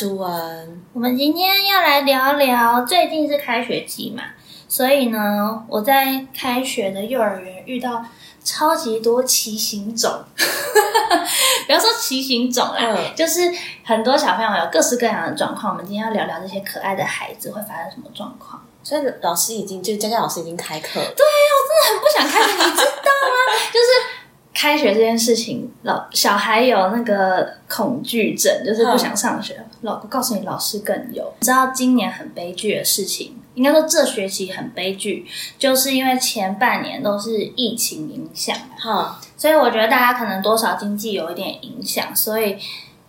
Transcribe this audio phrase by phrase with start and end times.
[0.00, 0.82] 是淑文。
[0.94, 4.22] 我们今天要来聊聊，最近是开学季嘛，
[4.66, 8.02] 所以呢，我在开学的幼儿园遇到
[8.42, 10.24] 超级多奇形种，
[11.66, 13.52] 不要说奇形种啦，嗯就是
[13.84, 15.74] 很多小朋友有各式各样的状况。
[15.74, 18.64] 我们今天要聊聊这些可爱的孩子会发生什么状况。
[18.82, 21.04] 所以老师已经，就佳佳老师已经开课了。
[21.04, 21.14] 很
[21.98, 23.52] 不想开学，你知道吗？
[23.70, 23.86] 就是
[24.54, 29.62] 开学这件事情，老小孩有那个恐惧症，就是不想上学。
[29.82, 31.32] 老我告诉你，老师更有。
[31.40, 35.26] 你知道今年很悲剧的事情，应该说这学期很悲剧，
[35.58, 42.56] 就是因为前半年都是疫情影响嘛，哈，所以我觉得大家可能多少经济有一点影响，所以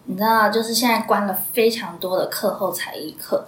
[0.06, 3.46] 你知道，就是现在关了非常多的课后才艺课。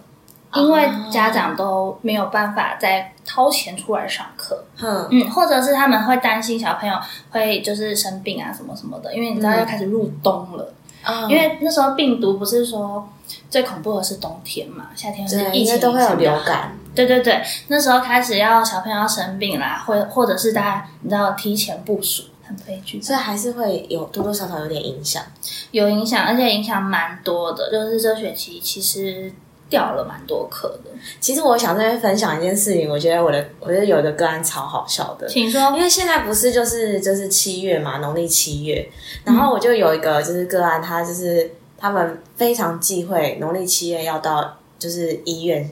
[0.55, 6.95] 因为家长都没有办法再掏钱出来上课，哼，嗯，或者是他们会担心小朋友
[7.31, 10.82] 会就是生病啊什么什么的，因为你知道要开始入冬了，嗯
[11.29, 13.07] 因为那时候病毒不是说
[13.49, 16.77] 最恐怖的是冬天嘛，夏天是对，疫情都会有流感。
[16.95, 25.23] 对对对，那时候开始要小朋友要生病啦，或或者是大家你知道提前部署，很悲剧，所以还是会有多多少少有点影响。
[25.71, 29.33] 有影响，而且影响蛮多的，就是这学期其实
[29.69, 35.27] 掉了蛮多课的，其实我想这边分享一件事情，我觉得我的，我觉得有一个个案超好笑的。
[35.27, 35.83] 请说因。
[35.83, 38.89] 为现在不是就是就是七月嘛，农历七月，
[39.25, 45.69] 然后我就有一个就是个案，他就是他们非常忌讳农历七月要到就是医院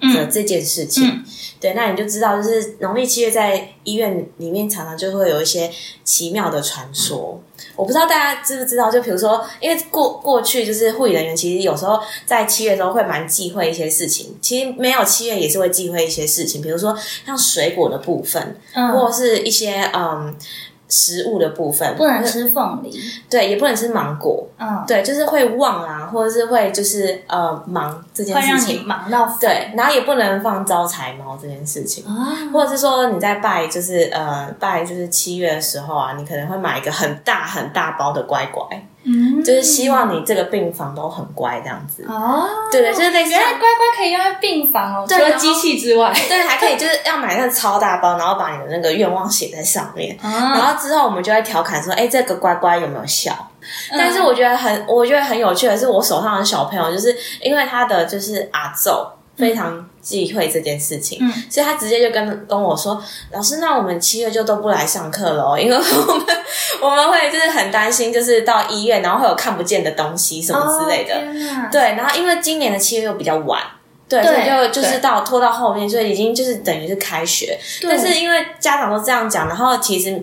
[0.00, 1.06] 的这件事情。
[1.08, 1.24] 嗯
[1.58, 5.70] 对，那你就知道，就是农历七月在医院里面常常就会有一些
[6.04, 7.42] 奇妙的传说。
[7.74, 14.36] 我不知道大家知不知道，就比如说，因为过过去就是护理人员，其实有时候在七月的时候会蛮忌讳一些事情。
[14.42, 16.94] 其实没有七月也是会忌讳一些事情，比如说
[17.24, 18.60] 像水果的部分，
[18.92, 20.36] 或是一些嗯
[20.88, 23.00] 食物的部分，不能吃凤梨。
[23.28, 32.04] 对，也不能吃芒果，嗯，对，就是会忘啊，或者是会就是呃忙这件会让你事情，忙到对，然后也不能放招财猫这件事情。
[32.06, 38.64] 啊，或者是说你在拜，就是呃拜，就是七月的时候啊，你可能会买一个很大很大包的乖乖，
[39.08, 42.04] 嗯，就是希望你这个病房都很乖这样子。
[42.08, 50.18] 哦，对对，就是类似原来乖乖可以用在病房哦，除了机器之外， 对，还可以就是要买那个超大包，然后把你的那个愿望写在上面。
[50.20, 53.32] 然啊，后之后我们就会调侃说，哎，这个乖乖有没有效？
[53.90, 61.32] 嗯但是我觉得很，我觉得很有趣的是，我手上的小朋友，就是因为他的就是阿奏非常忌讳这件事情，嗯。
[61.50, 63.02] 所以他直接就跟跟我说，
[63.32, 66.36] 老师，那我们七月就都不来上课了哦， 因为我们
[66.82, 71.14] 我们会就是很担心，就是到医院然后会有看不见的东西什么之类的。
[71.14, 73.60] 哦对，然后因为今年的七月又比较晚。
[74.08, 80.22] 对，对所以就就是到拖到后面，所以已经就是等于是开学，但是因为家长都这样讲，然后其实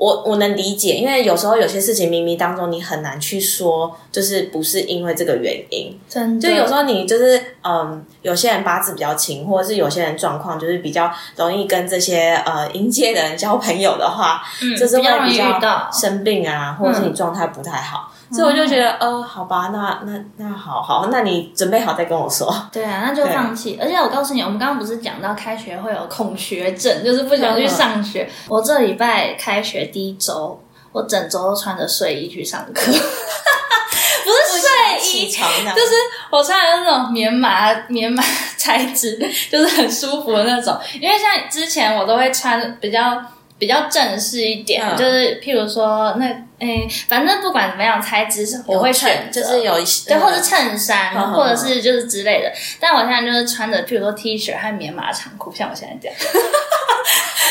[0.00, 5.94] 我我能理解，因为有时候有些事情冥冥当中你很难去说，就是不是因为这个原因。
[6.08, 18.10] 真的，就有时候你就是嗯，有些人八字比较轻，或者是有些人状况就是比较容易跟这些呃迎接的人交朋友的话，嗯就是会比较生病啊，或者是你状态不太好。
[18.32, 22.48] 所以我就觉得，呃，好吧，那那那好好，那你准备好再跟我说。
[22.72, 23.78] 对啊，那就放弃。
[23.80, 28.30] 而且我告诉你，我们刚刚不是讲到开学会有恐学症，就是不想去上学。
[28.48, 35.94] 我这礼拜开学第一周，我整周都穿着睡衣去上课， 不是睡衣，就是
[36.30, 38.22] 我穿的是那种棉麻棉麻
[38.56, 39.18] 材质，
[39.50, 40.78] 就是很舒服的那种。
[41.00, 43.20] 因为像之前我都会穿比较
[43.60, 46.26] 比较正式一点，嗯就是譬如说那
[46.58, 52.50] 诶，反正不管怎么样，材质是我会选，就是有一些对，或者衬衫，或者是就是之类的。
[52.80, 56.16] 但我现在就是穿着，譬如说 T 恤和棉麻长裤，像我现在这样。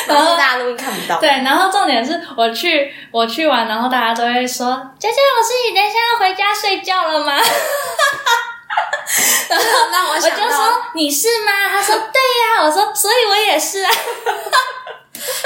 [0.07, 1.19] 然后大家录音看不到。
[1.19, 7.33] 对，然后重点是我去我去完，然后大家都会说：“佳佳老师，你等一下要回家睡觉了吗？”
[9.49, 12.21] 然 后那我我就说：“你是吗？”他说：“对
[12.57, 13.91] 呀、我说：“所以我也是啊。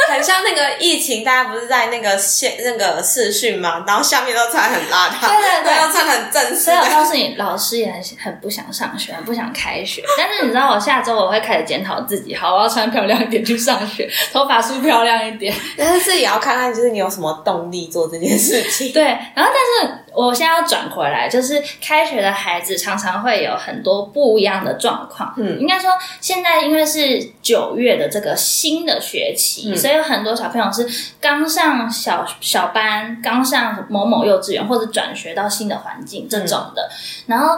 [0.09, 6.93] 很像那个疫情，大家不是在那个线那个视讯嘛，然后下面都穿很邋遢，对对对然后穿很正”式所以我。
[6.93, 10.03] 告诉你，老师也很很不想上学，很不想开学。
[10.17, 15.53] 但是你知道，我下周我会开始检讨自己，好，我要穿漂亮一点去上学，头发梳漂亮一点。
[15.75, 18.93] 但是这也要看看，就是你有什么动力做这件事情。
[18.93, 19.03] 对，
[19.35, 25.33] 然后但是我现在要转回来，就是开学的孩子常常会有很多不一样的状况。
[25.37, 30.87] 嗯应该说现在因为是九月的这个新的学期，嗯所以有很多小朋友是
[31.19, 36.89] 刚上小小班，刚上某某幼稚园，或者转学到新的环境这种的，
[37.27, 37.57] 然后。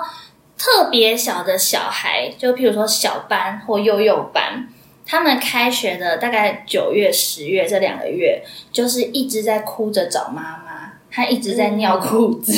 [0.58, 4.69] 特别小的小孩，就譬如说小班或幼幼班，
[5.06, 8.42] 他们开学的大概九月、十月这两个月，
[8.72, 10.65] 就是一直在哭着找妈妈，
[11.16, 12.52] 他一直在尿裤子，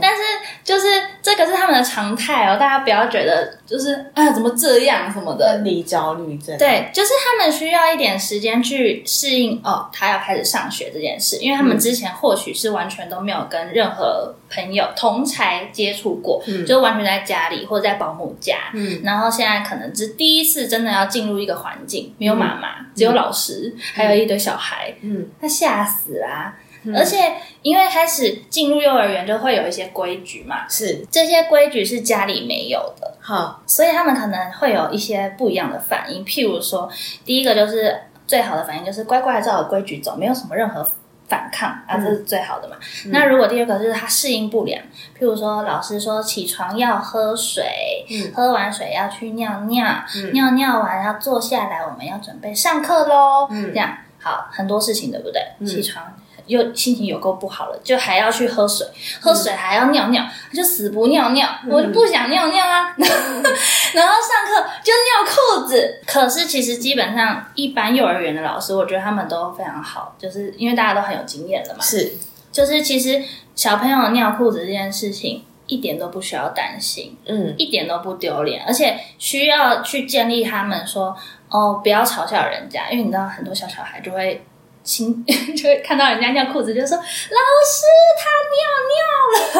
[0.00, 0.22] 但是
[0.62, 0.86] 就是
[1.20, 5.54] 这个是他们的常态哦，大家不要觉得就是啊怎么这样什么的。
[5.54, 16.64] 分离焦虑症，对，就是他们需要一点时间去适应哦，他要开始上学这件事，因为他们之前或许是完全都没有跟任何朋友同才接触过，嗯。
[16.64, 19.00] 就完全在家里或者在保姆家，嗯。
[19.02, 25.26] 然后现在可能是第一次真的要进入一个环境，没有妈妈，只有老师，还有一堆小孩，嗯。
[25.40, 26.54] 他吓死啦、
[26.94, 36.24] 而且因为开始进入幼儿园就会有一些规矩嘛，是，这些规矩是家里没有的，好，所以他们可能会有一些不一样的反应。
[36.24, 36.90] 譬如说，
[37.24, 37.96] 第一个就是
[38.26, 40.84] 最好的反应就是乖乖照着规矩走，没有什么任何
[41.28, 42.76] 反抗啊，这是最好的嘛。
[43.06, 44.82] 那如果第二个就是他适应不良，
[45.18, 49.84] 譬如说老师说起床要喝水，嗯喝完水要去尿尿，
[50.32, 53.46] 尿尿完要坐下来，我们要准备上课喽。
[53.50, 55.66] 嗯这样好很多事情对不对？
[55.66, 56.04] 起床。
[56.46, 58.86] 又心情有够不好了，就还要去喝水，
[59.20, 62.94] 喝水还要尿尿，他就死不尿尿，我就不想尿尿啊。
[62.98, 66.00] 然后上课就尿裤子。
[66.06, 71.80] 可是其实基本上一般幼儿园的老师，我觉得他们都非常好，就是因为大家都很有经验了嘛。
[71.80, 72.12] 是，
[72.50, 73.22] 就是其实
[73.54, 81.16] 小朋友尿裤子这件事情一点都不需要担心，嗯一点都不丢脸，而且需要去建立他们说
[81.48, 84.44] 哦，不要嘲笑人家，因为你知道很多小小孩就会。
[84.82, 85.24] 心
[85.56, 87.84] 就会看到人家尿裤子，就说老师
[88.18, 88.30] 他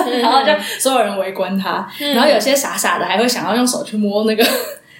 [0.03, 4.45] 尿尿了，然后就所有人围观他，然后有些傻傻的还会想要用手去摸那个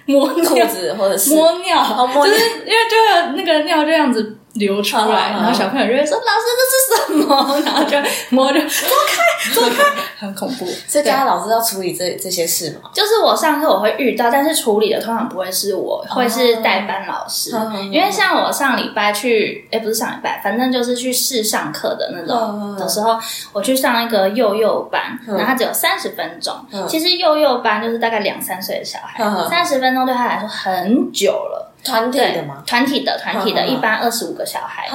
[0.05, 1.83] 摸裤子或者是摸尿，
[2.25, 7.97] 就是因为就会有那个尿这样子流出来，然后小朋友就会说老师这是什么，然后就
[8.29, 9.83] 摸 着走开走开，
[10.19, 10.65] 很恐怖。
[10.87, 12.89] 所以家长老师要处理这这些事嘛？
[12.93, 17.51] 就是我上课我会遇到，但是处理的通常不会是我，会是代班老师。
[17.55, 23.17] 嗯因为像我上礼拜去，哎，不是上礼拜，反正就是去试上课的那嗯种嗯的时候，
[23.53, 26.53] 我去上一个幼幼班，嗯然后它只有三十分钟。
[26.71, 31.72] 嗯其实幼幼班就是大概两三岁的小孩嗯，三十分钟对他来说很久了。
[31.83, 32.63] 团体的吗？
[32.65, 34.87] 团体的，团体的，一般二十五个小孩。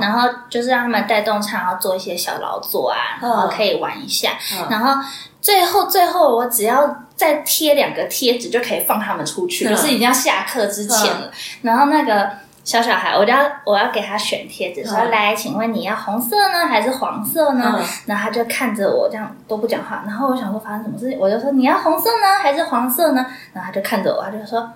[0.00, 4.32] 然后就是让他们带动唱，然后做一些小劳作啊，嗯然后可以玩一下。
[4.52, 5.00] 嗯然后
[5.40, 11.30] 最后最后，我只要再贴两个贴纸就可以放他们出去，嗯就是已经要下课之前了。
[11.62, 12.30] 然后那个
[12.64, 17.74] 小小孩，我就要我要给他选贴纸，说嗯来，请问你要红色呢还是黄色呢？
[17.78, 20.02] 嗯然后他就看着我这样都不讲话。
[20.06, 23.24] 然后我想说发生什么事情，我就说你要红色呢还是黄色呢？
[23.52, 24.66] 然后他就看着我，他就说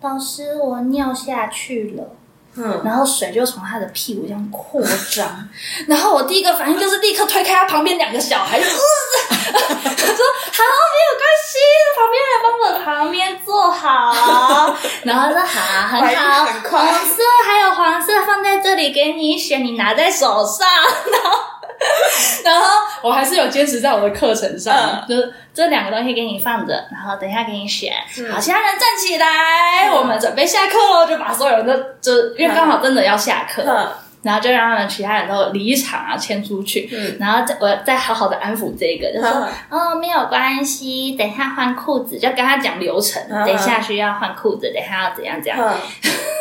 [0.00, 2.14] 老师我尿下去了。
[2.60, 4.82] 嗯，然后水就从他的屁股这样扩
[5.14, 5.48] 张，
[5.86, 8.72] 然后我第一个反应就是立刻推开他旁边两个小孩，就、呃、
[9.52, 11.58] 他说好没有关系，
[11.94, 14.74] 旁边人帮我旁边坐好，
[15.04, 20.66] 然后说好很好，红色还有黄色放在这里给你选，你拿在手上，
[21.12, 21.57] 然后。
[22.44, 22.66] 然后
[23.02, 25.08] 我还是有坚持在我的课程上，嗯。
[25.08, 27.92] 就是这两个东西给你放着，然后等一下给你选。
[28.18, 28.32] 嗯。
[28.32, 29.96] 好，其他人站起来，嗯。
[29.96, 33.88] 我们准备下课喽，就把所有人都就因为刚好真的要下课，嗯
[34.22, 37.16] 然后就让他们其他人都离场啊，迁出去，嗯。
[37.20, 43.44] 然后再我再好好的安抚这个，就说嗯哦没有关系，等一下换裤子，就跟他讲流程，嗯。
[43.46, 45.58] 等一下需要换裤子，等一下要怎样怎样，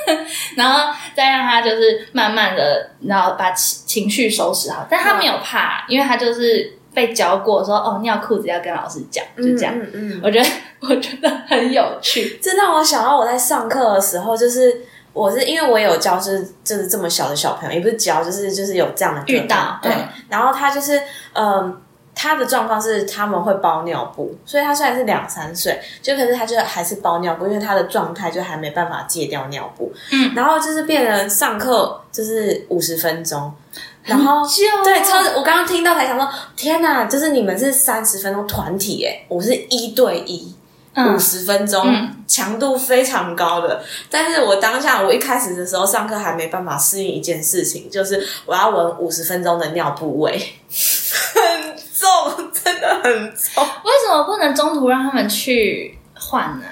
[0.08, 0.18] 嗯，
[0.58, 10.50] 然后再让他就是慢慢的，然后把情情绪收拾好，但他没有怕，因为他就是被教过说哦尿裤子要跟老师讲，就这样，嗯嗯，我觉得
[10.82, 14.82] 我觉得很有趣，这让我想到我在上课的时候，就是
[15.18, 21.02] 我是因为我有教就是就是这么小的小朋友，也不是教，就是就是有这样的个遇到对嗯，然后他就是
[21.34, 21.82] 嗯。
[22.20, 29.94] 他的状况是他们会包尿布，所以他虽然是两三岁，就可是他就还是包尿布，因为他的状态就还没办法戒掉尿布。
[30.12, 33.54] 嗯，然后就是变成上课就是五十分钟，
[34.02, 34.42] 然后
[34.84, 40.57] 对，超我刚刚听到才想说，天哪，就是你们是三十分钟团体诶，我是一对一。
[41.00, 43.84] 嗯五十分钟嗯，强、度非常高的。
[44.10, 53.64] 但是我当下我一开始的时候上课还没办法适应一件事情，就是我要闻五十分钟的尿布味，很重，真的很重。
[53.84, 56.66] 为什么不能中途让他们去换呢？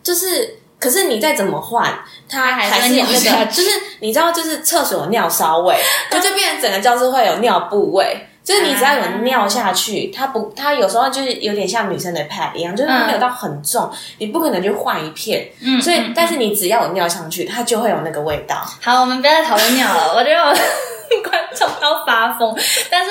[0.00, 1.92] 就是，可是你再怎么换，
[2.28, 5.76] 它还是有那个，就是你知道，就是厕所有尿骚味，
[6.08, 8.28] 它就变成整个教室会有尿布味。
[8.44, 15.48] 就是你只要有尿下去，它不，它有时候就是有点像女生的 pad 一样，就是它没有到很重，你不可能就换一片。
[15.60, 18.56] 嗯，所以嗯，但是你只要有尿上去，它就会有那个味道。
[18.80, 20.52] 好，我们不要再讨论尿了，我觉得我
[21.22, 22.56] 观众要发疯。
[22.90, 23.10] 但是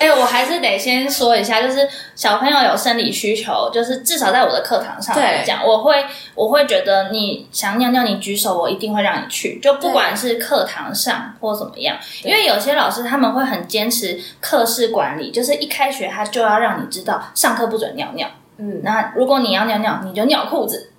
[0.00, 6.04] 哎、我还是得先说一下，就是小朋友有生理需求，就是至少在我的课堂上来讲，我会
[6.34, 18.26] 我会觉得你想尿尿，你举手，我一定会让你去，就不管是课堂上或怎么样，因为有些老师他们会很坚持课室管理，就是一开学他就要让你知道上课不准尿尿，
[18.56, 20.90] 嗯，那如果你要尿尿，你就尿裤子，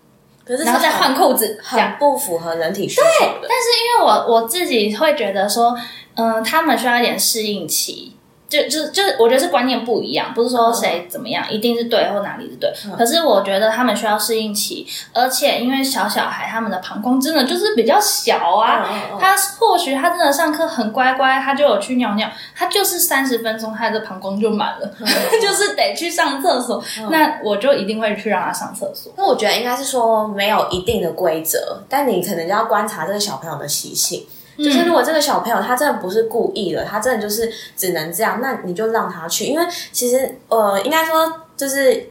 [0.45, 1.81] 可是然后再换裤子，很。
[1.97, 3.47] 不符合人体需求的。
[3.49, 5.75] 但是因为我我自己会觉得说，
[6.15, 8.15] 嗯、他们需要一点适应期。
[8.51, 12.69] 就就就是，我觉得是观念不一样，不是说谁怎么样、一定是对或哪里是对。
[12.97, 18.85] 可是我觉得他们需要适应期，而且因为小小孩他们的膀胱真的就是比较小啊，
[19.17, 24.93] 他或许他真的上课很乖乖，他就有去尿尿，他就是三十分钟他的膀胱就满了，
[25.41, 26.83] 就是得去上厕所。
[27.09, 29.13] 那我就一定会去让他上厕所。
[29.15, 34.25] 那我觉得应该是说没有一定的规则，但你可能就要观察这个小朋友的习性。
[34.63, 42.09] 就是如果这个小朋友他真的不是故意的，他真的就是只能这样，那你就让他去，因为其实呃，应该说就是。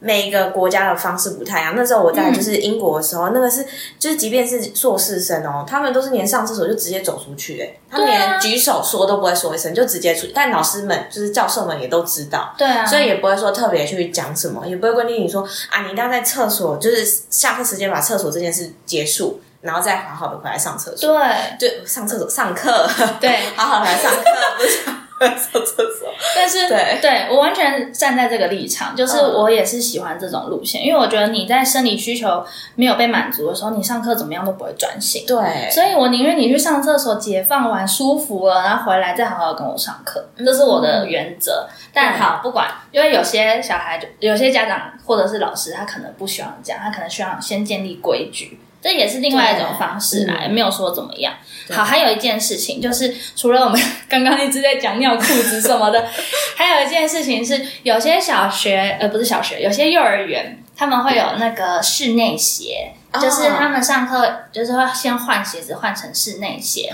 [0.00, 1.74] 每一个国家的方式不太一样。
[1.76, 3.66] 那时候我在就是英国的时候，那个是
[3.98, 10.28] 就是即便是硕士生哦，他们都是连上厕所就直接走出去，哎，他连举手说都不会说一声，就直接出。
[10.32, 21.14] 但老师们就是教授们也都知道，对啊，所以也不会说特别去讲什么，也不会规定你说啊，你一定要在厕所，就是下课时间把厕所这件事结束，然后再好好的回来上厕所。
[21.14, 22.88] 对就上厕所上课，
[23.20, 24.24] 对， 好好来上课，
[24.58, 26.08] 不是上厕所。
[26.34, 32.44] 但是对对我完全站在这个立场，就是嗯我也是喜欢这种路线，因为我觉得你在生理需求
[32.76, 35.24] 没有被满足的时候，你上课怎么样都不会专心。
[35.26, 41.68] 对，所以我宁愿你去上厕所解放完舒服了，然后回来再好好跟我上课，嗯这是我的原则。
[41.92, 48.60] 但好，不管，因为有些小孩就有些家长或者是老师，他可能不希望这样，他可能需要先建立规矩。
[48.80, 51.34] 这也是另外一种方式啦，也没有说怎么样。
[51.70, 56.06] 好，还有一件事情就是，除了我们刚刚一直在讲尿裤子什么的，
[56.56, 63.20] 还有一件事情是，有些小学呃不是小学，有些幼儿园他们会有那个室内鞋，哦。
[63.20, 66.90] 就是他们上课就是会先换鞋子换成室内鞋，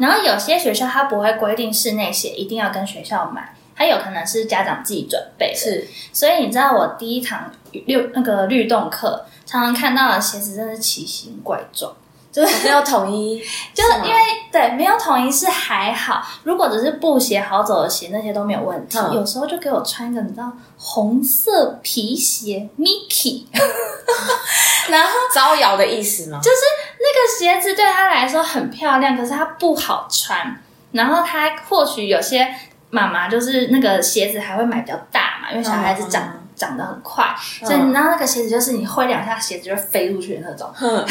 [0.00, 3.54] 然后有些学校它不会规定室内鞋一定要跟学校买。
[3.78, 11.92] 它有可能是家长自己准备的，是所以你知道我第一堂律那个律动课，常常看到的鞋子真的是奇形怪状，
[12.32, 13.38] 就是没有统一，
[13.72, 14.20] 就是因为
[14.50, 18.98] 对没有统一是还好，如果只是布鞋好走的鞋那些都没有问题。
[18.98, 23.44] 嗯有时候就给我穿一个你知道红色皮鞋 Mickey，
[24.90, 26.40] 然后招摇的意思吗？
[26.42, 26.56] 就是
[26.98, 30.60] 那个鞋子对他来说很漂亮，可是它不好穿。
[30.90, 32.48] 然后他或许有些
[32.90, 37.24] 妈妈就是那个鞋子还会买比较大嘛，因为小孩子长、嗯长得很快，
[37.62, 40.68] 所以你知道那个鞋子就是你挥两下，鞋子就会飞出去的那种。
[40.74, 41.06] 哼，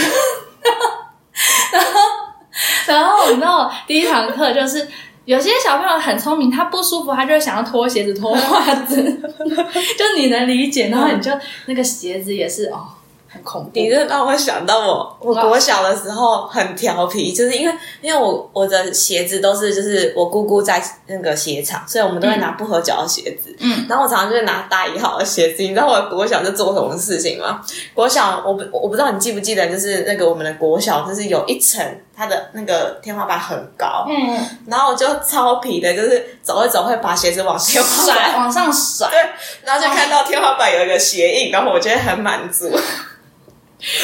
[2.85, 4.85] 然后你知道我第一堂课就是
[5.23, 9.01] 有些小朋友很聪明，他不舒服，他就会想要脱鞋子、脱袜子，
[9.97, 10.89] 就你能理解。
[10.89, 11.31] 然后你就
[11.67, 12.85] 那个鞋子也是哦，
[13.27, 13.71] 很恐怖。
[13.73, 23.55] 你这让我想到我，我国小的时候很调皮，就是因为因为我我的鞋子都是就是我姑姑在那个鞋厂，所以我们都会拿不合脚的鞋子。
[23.59, 25.63] 嗯，然后我常常就会拿大一号的鞋子。
[25.63, 27.61] 你知道我国小在做什么事情吗？
[27.93, 31.83] 国小我不我不知道你记不记得，就是那个我们的国小就是有一层
[32.17, 38.37] 它的那个天花板很高，嗯，然后我就超皮的，就是走一走会把鞋子往天花甩板。
[38.37, 39.19] 往上甩，对，
[39.63, 42.75] 然后就看到天花板有一个鞋印，然后我觉得很满足，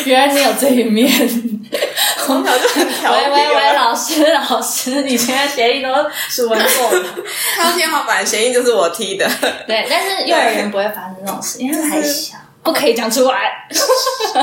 [0.05, 1.09] 原来你有这一面。
[2.19, 3.19] 从小就很调皮。
[3.19, 5.89] 喂喂喂，老师老师，你现在协议都
[6.29, 7.03] 是文做的。
[7.57, 9.27] 看到天花板的鞋印就是我踢的，
[9.67, 13.67] 对，但是幼儿园不会发生这种事，因为还小，不可以讲出来。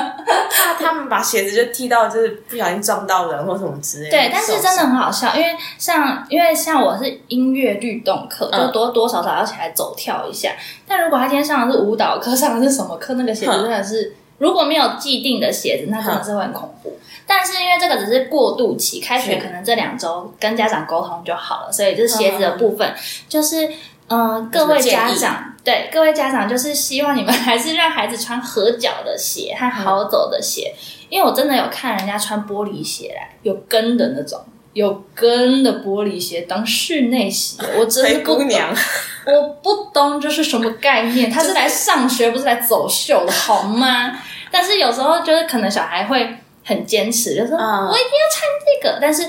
[0.51, 4.11] 怕他们把鞋子就踢到，就是不小心撞到人或什么之类的。
[4.11, 10.53] 对，但是真的很好笑，因为像因为像我是音乐律动课，嗯就多多少少要起来走跳一下。
[10.87, 14.15] 但如果他今天上的是舞蹈课，上的是什么课，那个鞋子嗯真的是。
[14.39, 16.99] 如果没有既定的鞋子，那真的是会很恐怖。
[17.27, 22.91] 但是因为这个只是过渡期，开学可能这两周跟家长沟通就好了，所以就是鞋子的部分，
[23.29, 23.73] 就是嗯、
[24.11, 30.75] 呃各位家长对各位家长，就是希望你们 还是让孩子穿合脚的鞋和好走的鞋，
[31.09, 34.39] 因为我真的有看人家穿玻璃鞋来，有跟的那种。
[34.73, 38.73] 有跟的玻璃鞋当室内鞋，我真是灰不懂姑娘，
[39.27, 44.13] 我不懂这是什么概念，他是来上学，不是来走秀的好吗？
[44.49, 49.29] 但是有时候就是可能小孩会很坚持，就说、嗯我一定要穿这个，但是。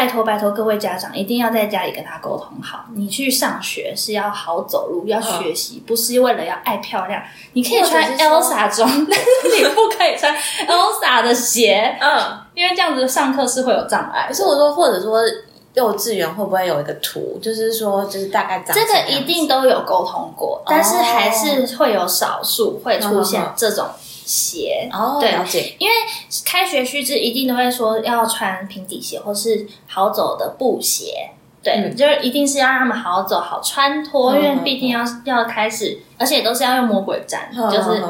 [0.00, 2.86] 拜托拜托，各位家长一定要在家里跟他沟通好。
[2.94, 7.22] 你去上学是要好走路，要学习，不是为了要爱漂亮。
[7.52, 10.34] 你可以穿 Elsa 装，但 是你不可以穿
[10.66, 14.32] Elsa 的鞋，嗯，因为这样子上课是会有障碍可。
[14.32, 15.20] 是我说，或者说
[15.74, 23.86] 幼稚园会不会有一个图，就是说就是大概长这个一定都有沟通过，但是还是会有少数会出现这种
[24.30, 24.88] 鞋。
[24.92, 25.94] 哦，对了解，因为
[26.46, 38.02] 开学须知一定都会说要穿平底鞋或是好走的布鞋，对，嗯就是一定是要让他们好走好穿脱，因为毕竟要要开始，而且都是要用魔鬼毡，嗯就是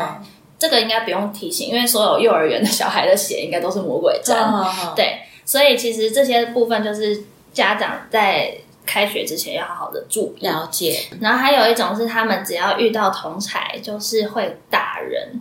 [0.59, 7.25] 这个应该不用提醒，因为所有幼儿园的小孩的鞋应该都是魔鬼毡，嗯，对，所以其实这些部分就是
[7.55, 10.47] 家长在开学之前要好好的注意。
[10.47, 15.41] 了解，然后还有一种是他们只要遇到同才，就是会打人。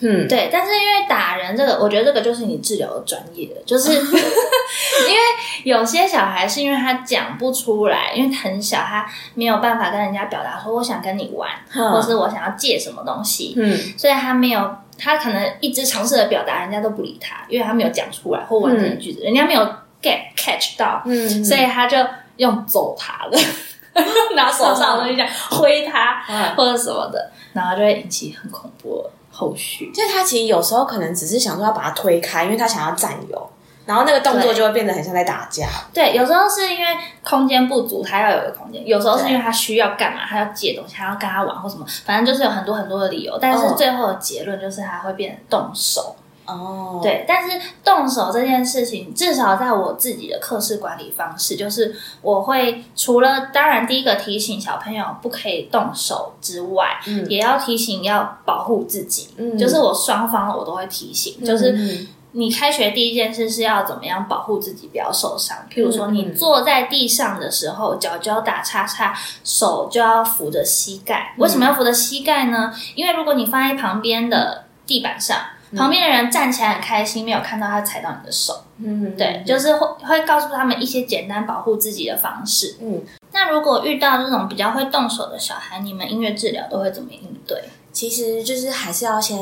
[0.00, 5.20] 嗯，对，但是因为打人这个，我觉得这个就是你治疗的专业了，就是 因为
[5.64, 13.78] 有些小孩是因为他讲不出来，因为很小，他没有办法跟人家表达说我想跟你玩，嗯或是我想要借什么东西，嗯。
[13.98, 19.60] 所以他没有，他可能一直尝试的表达，人家都不理他，因为他没有讲出来或完整的句子，人家没有
[20.02, 21.98] get catch 到，嗯，所以他就
[22.36, 23.38] 用走他的，
[24.34, 26.54] 拿手上的东西这样挥他嗯。
[26.56, 29.90] 或者什么的，然后就会引起很恐怖的后续。
[29.94, 33.50] 就是他其实有时候可能只是想说要把它推开，因为他想要占有，
[33.86, 35.66] 然后那个动作就会变得很像在打架。
[35.92, 36.86] 对，有时候是因为
[37.24, 43.38] 空间不足，他要有个空间；有时候是因为他需要干嘛，他要借东西，他要跟他玩或什么，反正就是有很多很多的理由。
[43.40, 46.16] 但是哦最后的结论就是他会变动手。
[46.50, 59.28] 哦，对，但是动手这件事情，至少在我自己的课室管理方式，就是我会除了当然第一个提醒小朋友不可以动手之外，嗯也要提醒要保护自己。
[59.36, 65.56] 嗯就是我双方我都会提醒，就是嗯你开学第一件事是要怎么样保护自己不要受伤。
[65.68, 71.34] 譬如说，嗯你坐在地上的时候，脚就要打叉叉，手就要扶着膝盖。
[71.38, 72.72] 为什么要扶着膝盖呢？
[72.94, 75.38] 因为如果你放在旁边的地板上，
[75.76, 82.76] 旁边的人站起来很开心，没有看到他踩到你的手，嗯，对，就是会会告诉他们一些简单保护自己的方式。
[82.80, 87.62] 嗯，那如果遇到这种比较会动手的小孩，你们音乐治疗都会怎么应对？
[87.92, 89.38] 其实就是还是要先，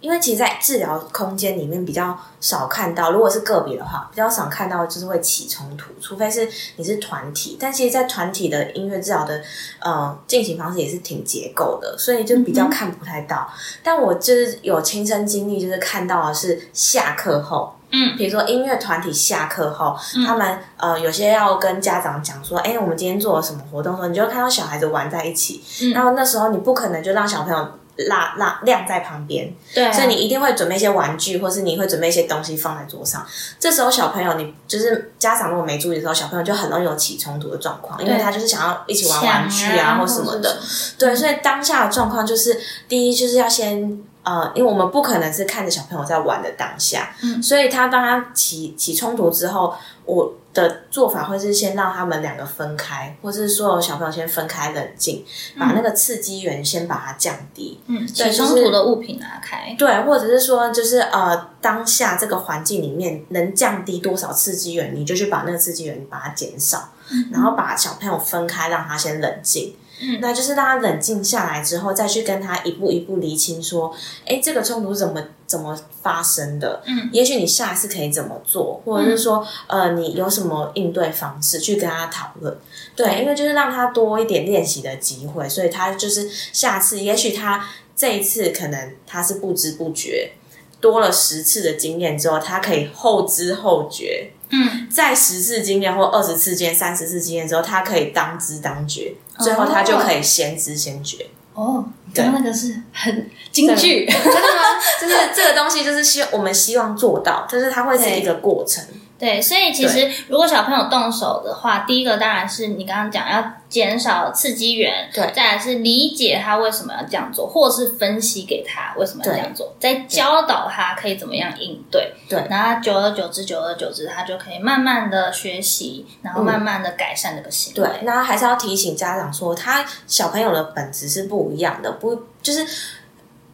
[0.00, 7.56] 因为其实，在治疗空间里面比较少看到，如果是个别的话，比较少看到就是会起冲突，除非是你是团体。
[7.58, 9.42] 但其实，在团体的音乐治疗的
[9.80, 13.50] 呃进行方式也是挺结构的，所以就比较看不太到。
[13.82, 17.74] 但我就是有亲身经历，就是看到的是下课后。
[17.90, 19.96] 嗯，比如说音乐团体下课后，
[20.26, 25.92] 他们呃有些要跟家长讲说，哎、我们今天做了什么活动的时候，你就会看到小孩子玩在一起，嗯。
[25.92, 29.84] 然后那时候你不可能就让小朋友拉拉晾在旁边，对。
[29.84, 33.26] 啊、所以你一定会准备一些玩具，或是你会准备一些东西放在桌上。
[33.58, 40.58] 这时候小朋友，你就是家长如果没注意的时候，小朋友就很容易有起冲突的状况，因为他就是想要一起玩玩具啊啊或什么的。
[40.96, 55.24] 对，所以当下的状况就是，第一就是要先呃，因为我们不可能是看着小朋友在玩的当下，嗯所以他当他起起冲突之后，我的做法会是先让他们两个分开，或是所有小朋友先分开冷静，
[55.58, 57.80] 把那个刺激源先把它降低。
[57.86, 59.74] 嗯，对起冲突的物品拿开。
[59.78, 66.90] 对，或者是说，就是呃，当下这个环境里面能降低多少刺激源，你就去把那个刺激源把它减少，
[67.32, 69.74] 然后把小朋友分开，让他先冷静。
[70.00, 76.82] 嗯那就是让他冷静下来之后，再去跟他一步一步厘清说，哎，这个冲突怎么怎么发生的？
[76.86, 82.56] 嗯，也许你下一次可以怎么做，或者是说，呃，你有什么应对方式去跟他讨论？
[82.94, 90.32] 对，因为就是让他多一点练习的机会，所以他就是下次，也许他这一次可能他是不知不觉
[90.80, 94.30] 多了十次的经验之后，他可以后知后觉。
[94.50, 101.26] 嗯，在十次经验或二十次经验、三十次经验之后，他可以当知当觉，最后他就可以先知先觉。
[101.54, 101.84] 哦，
[102.14, 104.06] 对刚刚那个是很京剧。
[104.06, 104.62] 真的吗？
[105.00, 108.84] 就是这个东西，就是希我们希望做到，就是它会是一个过程。
[109.18, 122.12] 对，所以其实如果小朋友动手的话，第一个当然是你刚刚讲要减少刺激源，对再来是理解他为什么要这样做，或是分析给他为什么要这样做，再教导他可以怎么样应对。
[122.28, 127.88] 对然后久而久之，久而久之，他就可以慢慢的学习，然后慢慢的改善这个行为。
[127.88, 132.64] 对，那还是要提醒家长说，他小朋友的本质是不一样的，不就是。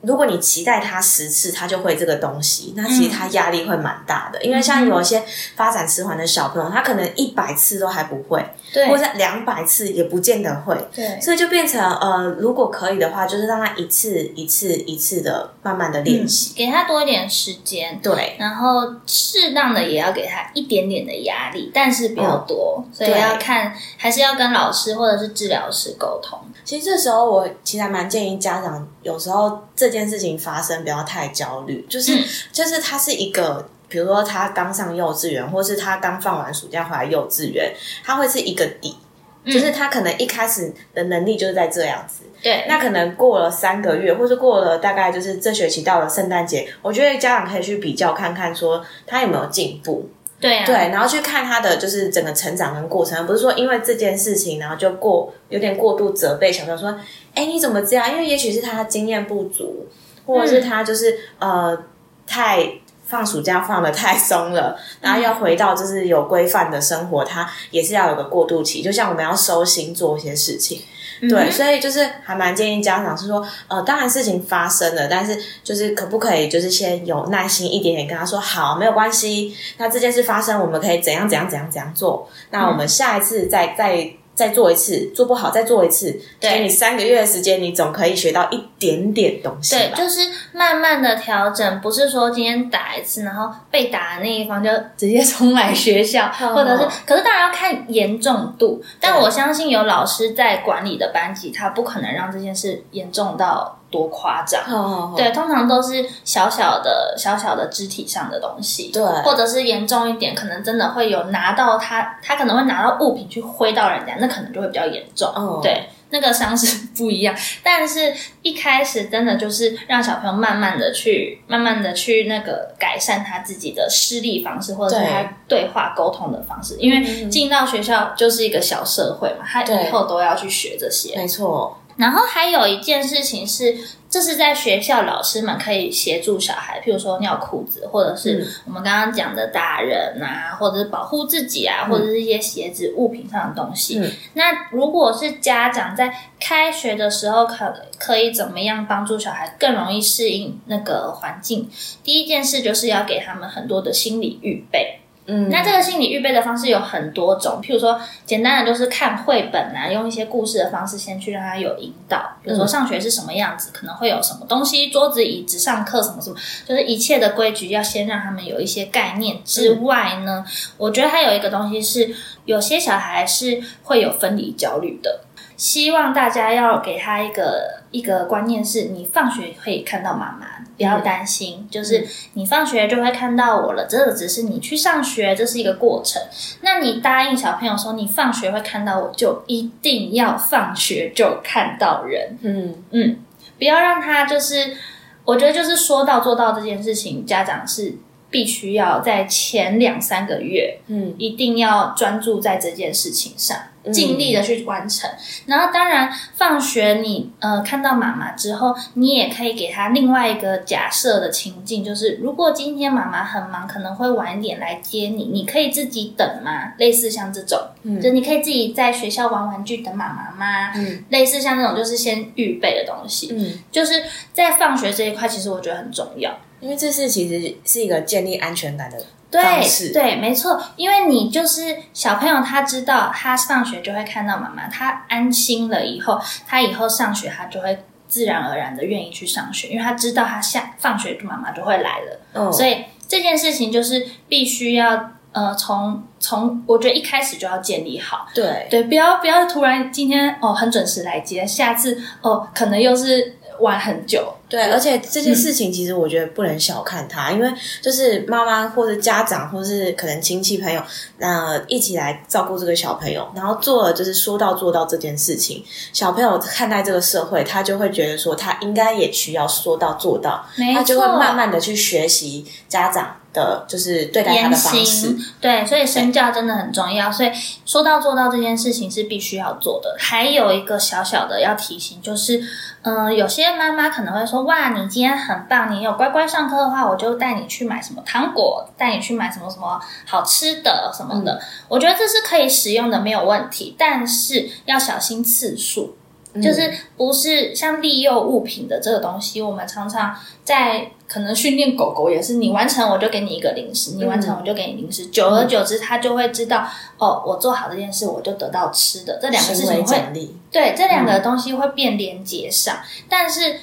[0.06, 4.42] 如果你期待他十次他就会这个东西，那其实他压力会蛮大的。
[4.42, 5.22] 因为像有一些
[5.56, 10.76] 发展迟缓的小朋友，他可能一百次都还不会，对或者两百次也不见得会。
[10.92, 16.52] 对所以就变成呃，如果可以的话，就是让他一次一次一次的慢慢的练习。
[16.56, 26.38] 给他多一点时间，对，然后适当的也要给他一点点的压力，但是不要多，所以对要看还是要跟老师或者是治疗师沟通。
[26.64, 38.96] 其实这时候我其实还蛮建议家长，有时候这件事情发生不要太焦虑，就是、嗯就是它是一个比如说他刚上幼稚园，或是他刚放完暑假回来幼稚园，他会是一个底，
[39.44, 42.24] 就是他可能一开始的能力就是在这样子。
[42.42, 50.10] 对，那可能过了三个月，或是过了大概就是这学期到了圣诞节，我觉得家长可以去比较看看，说他有没有进步。
[50.40, 56.98] 对啊，对，然后去看他的就是整个成长跟过程，而不是说因为这件事情，然后就过有点过度责备小朋友说，
[57.32, 58.10] 哎，你怎么这样？
[58.10, 59.86] 因为也许是他经验不足，
[60.26, 61.78] 或者是他就是、呃
[62.26, 62.66] 太
[63.14, 70.82] 放暑假放的太松了，然后要回到就是有规范的生活，它也是要有个过渡期，就像我们要收心做一些事情。
[71.30, 79.56] 对，所以就是还蛮建议家长是说，呃，当然事情发生了，但是就是可不可以就是先有耐心一点点跟他说，好，没有关系。
[79.78, 82.28] 那这件事发生，我们可以怎样怎样怎样怎样做。
[82.50, 86.20] 那我们下一次再再再做一次，做不好再做一次。
[86.40, 89.96] 给你三个月的时间，你总可以学到一点点东西对，吧？
[89.96, 90.20] 就是
[90.52, 98.82] 慢慢的调整，不是说今天打一次，然后被打的那一方就 直接冲来学校， 或者是，可是当然要看严重度。
[99.00, 104.62] 但我相信有老师在管理的班级，他不可能让这件事严重到多夸张。
[104.64, 109.02] 哦，对，通常都是小小的、小小的肢体上的东西，对。
[109.22, 115.28] 或者是严重一点，可能真的会有拿到他，他可能会拿到物品去挥到人家，那可能就会比较严重。
[115.28, 125.68] 哦对，那个伤是不一样，但是一开始真的就是让小朋友慢慢的去、慢慢的去那个改善他自己的施力方式，或者是他对。
[125.74, 131.16] 话沟通的方式，因为进到学校就是一个小社会嘛，他以后都要去学这些。
[131.16, 133.76] 没错，然后还有一件事情是，
[134.10, 143.98] 这是在学校老师们可以协助小孩，譬如说尿裤子，或者是我们刚刚讲的打人啊，或者是保护自己啊，或者是一些鞋子物品上的东西。
[143.98, 151.70] 嗯那如果是家长在开学的时候可可以怎么样帮助小孩更容易适应那个环境？
[152.02, 155.00] 第一件事就是要给他们很多的心理预备。
[155.26, 162.36] 嗯，那这个心理预备的方式有很多种，譬如说简单的就是看绘本啊，用一些故事的方式先去让他有引导。
[162.42, 170.44] 比如说上学是什么样子，可能会有什么东西，桌子、椅子，上课什么什么，就是一切的规矩要先让他们有一些概念之外呢，
[170.76, 175.20] 我觉得还有一个东西是，有些小孩是会有分离焦虑的。
[175.56, 186.20] 希望大家要给他一个一个观念是，你放学可以看到妈妈，不要担心，就是你放学就会看到我了，这个只是你去上学，这是一个过程。
[186.62, 192.74] 那你答应小朋友说你放学会看到我，就一定要放学就看到人，嗯。
[192.90, 193.18] 嗯，
[193.58, 194.76] 不要让他就是，
[195.24, 197.94] 我觉得就是说到做到这件事情，家长是
[198.30, 201.14] 必须要在前两三个月嗯。
[201.18, 203.56] 一定要专注在这件事情上，
[203.92, 205.10] 尽力的去完成。
[205.46, 216.72] 然后，当然，放学你呃看到妈妈之后，你也可以给她另外一个假设的情境，就是如果今天妈妈很忙，可能会晚一点来接你，你可以自己等吗？
[216.78, 217.58] 类似像这种，
[218.00, 220.72] 就你可以自己在学校玩玩具等妈妈吗？
[220.76, 226.34] 嗯类似像这种，就是先预备的东西，嗯，就是在放学这一块，其实我觉得很重要。
[226.60, 228.96] 因为这是其实是一个建立安全感的
[229.42, 248.66] 方对式，对，没错，因为你就是小朋友，他知道他上学就会看到妈妈，他安心了以后，他以后上学他就会自然而然的愿意去上学，因为他知道他下放学妈妈就会来了，嗯，所以这件事情就是必须要呃从从我觉得一开始就要建立好，对。
[248.70, 260.82] 对，不要不要突然今天哦很准时来接，下次哦可能又是晚很久，对，而且这件事情其实我觉得不能小看它，因为就是妈妈或者家长或是可能亲戚朋友，
[261.18, 277.12] 那、一起来照顾这个小朋友，然后做了就是说到做到这件事情，小朋友看待这个社会，他就会觉得说他应该也需要说到做到，他就会慢慢的去学习家长的就是对待他的方式。，对，所以身教真的很重要。
[277.12, 277.30] 所以
[277.66, 279.94] 说到做到这件事情是必须要做的。
[279.98, 282.42] 还有一个小小的要提醒，就是，
[282.82, 291.40] 嗯、有些妈妈可能会说，哇，你今天很棒，你有乖乖上课的话，我就带你去买什么糖果，带你去买什么什么好吃的什么的。
[291.68, 295.96] 我觉得这是可以使用的，没有问题，但是要小心次数。
[296.42, 306.66] 就是不是像利诱物品的这个东西，我们常常在可能训练狗狗也是，你完成我就给你一个零食，你完成我就给你零食，久而久之它就会知道，
[306.98, 313.60] 哦，我做好这件事我就得到吃的，这两个事情会对这两个东西会变连接上，但是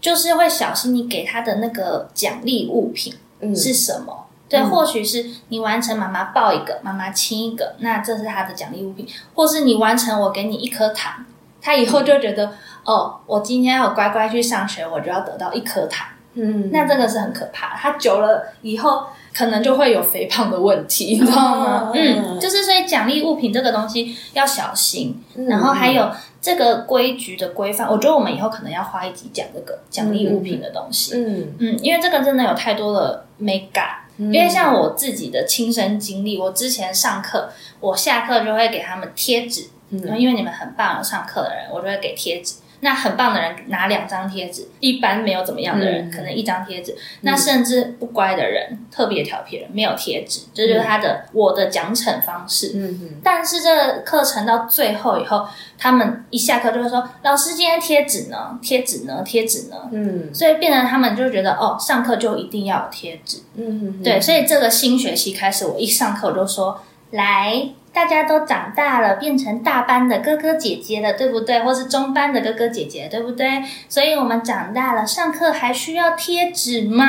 [0.00, 4.24] 就是会小心你给他的那个奖励物品嗯，是什么。
[4.48, 11.25] 对，或许是你完成妈妈抱一个，妈妈亲一个，那这是他的奖励物品；或是你完成我给你一颗糖，
[11.66, 12.52] 他以后就觉得、
[12.84, 16.06] 哦，我今天要乖乖去上学，我就要得到一颗糖。
[16.34, 17.72] 嗯，那这个是很可怕的。
[17.76, 21.90] 它久了以后，可能就会有肥胖的问题，你知道吗？
[21.92, 26.08] 嗯，就是所以奖励物品这个东西要小心，然后还有
[26.40, 31.14] 这个规矩的规范，我觉得我们以后可能要花一集讲这个奖励物品的东西。
[31.16, 34.02] 嗯嗯，因为这个真的有太多的美感。
[34.18, 37.50] 因为像我自己的亲身经历，我之前上课，
[37.80, 42.56] 我下课就会给他们贴纸，因为你们很棒，有上课的人，我就会给贴纸。
[42.80, 52.72] 那很棒的人拿两张贴纸，一般没有怎么样的人可能一张贴纸，那甚至不乖的人、特别调皮人没有贴纸，这就是他的我的奖惩方式。
[52.74, 58.58] 嗯嗯，但是这个课程到最后以后，他们一下课就会说：“老师，今天贴纸呢？
[58.60, 59.22] 贴纸呢？
[59.24, 63.38] 贴纸呢？”嗯所以变成他们就觉得哦，上课就一定要有贴纸。
[63.54, 66.78] 嗯，对，所以这个新学期开始，我一上课我就说
[67.12, 71.60] ：“来，大家都长大了，变成大班的哥哥姐姐了，对不对？
[71.60, 73.64] 或是中班的哥哥姐姐，对不对？
[73.88, 77.06] 所以我们长大了，上课还需要贴纸吗？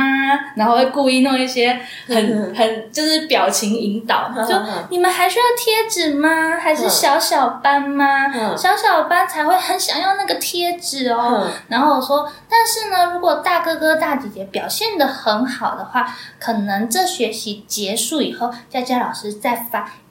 [0.55, 4.55] 然后会故意弄一些很很就是表情引导，就
[4.89, 6.57] 你们还需要贴纸吗？
[6.57, 8.27] 还是小小班吗？
[8.33, 11.43] 嗯小小班才会很想要那个贴纸哦。
[11.43, 20.06] 嗯然后我说，但是呢，如果大哥哥大姐姐表现的很好的话，可能这学期结束以后，佳佳老师再发一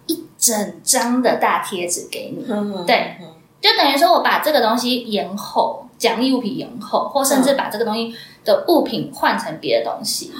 [0.46, 3.16] 整张的大贴纸给你，嗯对，
[3.60, 8.14] 就等于说我把这个东西延后，奖励物品延后，或甚至把这个东西
[8.46, 10.32] 的物品换成别的东西。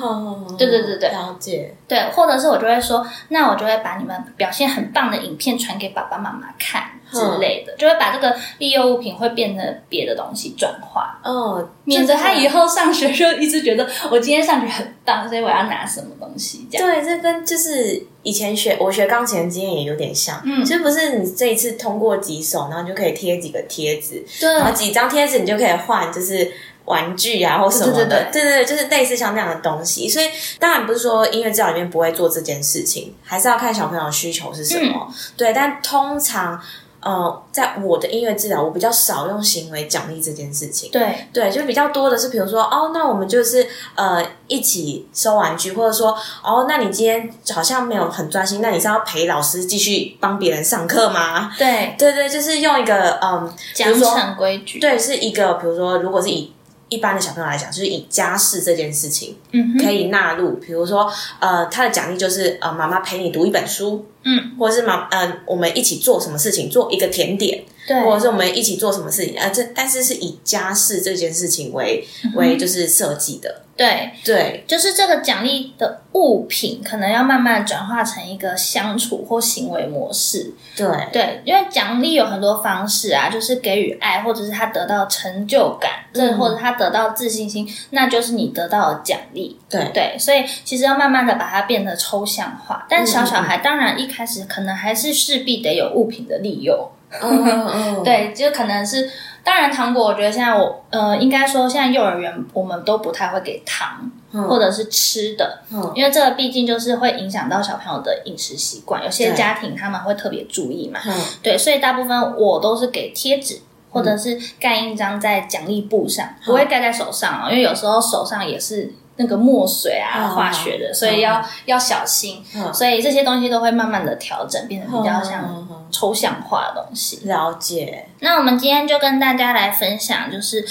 [0.56, 1.10] 对对对对。
[1.10, 16.68] 了解，对，或者是我就会说，那我就会把你们表现很棒的影片传给爸爸妈妈看之类的，就会把这个利用物品会变成别的东西转化，哦，免得他以后上学就一直觉得我今天上学很棒，所以我要拿什么东西？
[16.70, 16.86] 这样。
[16.86, 20.62] 对，这跟就是以前学我学钢琴的经验也有点像，嗯。
[20.64, 24.52] 就不是你这一次通过几首，然后你就可以贴几个贴纸，对。
[24.54, 26.52] 然后几张贴纸你就可以换，就是。
[26.86, 30.08] 玩具啊，或什么的，对对对对，就是类似像那样的东西。
[30.08, 30.26] 所以
[30.58, 35.08] 当然不是说音乐治疗里面不会做这件事情，还是要看小朋友的需求是什么。
[35.36, 36.60] 对，但通常
[37.00, 40.90] 呃，在我的音乐治疗，我比较少用行为奖励这件事情。
[40.90, 51.52] 对对，就比较多的是，比如说，哦，那我们就是呃一起收玩具，或者说，哦，那你今天好像没有很专心，那你是要陪老师继续帮别人上课吗？
[51.56, 56.52] 对，对对，就是用一个嗯，比奖如说，惩规矩，对，是一个，比如说，如果是以
[56.88, 80.52] 一般的小朋友来讲，就是以家事这件事情嗯，可以纳入，比如说，呃，他的奖励就是呃，妈妈陪你读一本书，嗯，或者是妈，呃，我们一起做什么事情，做一个甜点，对，或者是我们一起做什么事情，啊，这但是是以家事这件事情为、为就是设计的，对，对，就是这个奖励的物品，可能要慢慢转化成一个相处或行为模式。
[80.74, 89.58] 对，对，因为奖励有很多方式啊，就是给予爱，或者是他得到成就感，这、或者他得到自信心，那就是你得到的奖励。
[89.68, 92.86] 对，对，所以其实要慢慢的把它变得抽象化。
[92.88, 96.90] 但小小孩当然一开始可能还是势必得有物品的利用。
[97.22, 99.10] 嗯嗯，对，就可能是，
[99.44, 105.92] 当然糖果，我觉得现在我呃，应该说现在幼儿园我们都不太会给糖，或者是吃的，嗯。
[105.94, 111.14] 因为这个毕竟就是会影响到小朋友的饮食习惯，有些家庭他们会特别注意嘛，嗯。
[111.42, 113.60] 对，所以大部分我都是给贴纸。
[113.88, 120.36] 或者是盖印章在奖励簿上，不会盖在手上哦，因为有时候手上也是那个墨水啊、嗯。
[120.36, 122.44] 化学的，所以要要小心。
[122.54, 122.72] 嗯。
[122.72, 127.26] 所以这些东西都会慢慢的调整，变得比较像抽象化的东西。
[127.26, 130.64] 了解，那我们今天就跟大家来分享，就是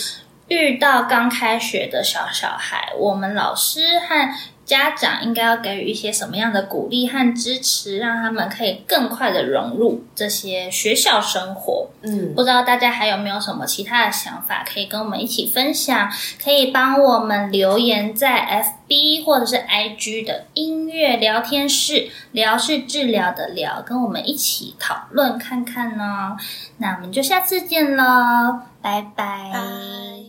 [0.47, 4.29] 遇到刚开学的小小孩，我们老师和
[4.65, 11.89] 家长应该要给予一些什么样的鼓励和支持，让他们可以更快的融入这些学校生活。
[12.01, 16.11] 嗯，不知道大家还有没有什么其他的想法可以跟我们一起分享？
[16.43, 26.35] 可以帮我们留言在 FB 或者是 IG 的音乐聊天室，聊是治疗的聊，跟我们一起讨论看看呢。
[26.77, 29.51] 那我们就下次见喽，拜拜。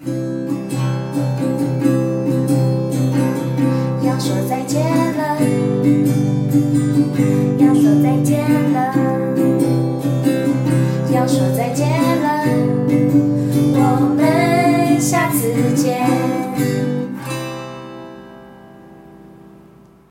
[0.05, 0.46] 要
[4.19, 5.39] 说再见了，
[7.59, 8.41] 要说再见
[8.73, 8.95] 了，
[11.13, 11.89] 要说再见
[12.23, 12.45] 了，
[13.75, 16.36] 我们下次见。